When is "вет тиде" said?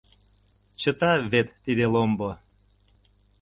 1.31-1.85